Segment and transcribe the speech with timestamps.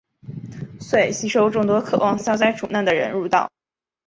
[0.79, 3.51] 遂吸收众多渴望消灾除难的人入道。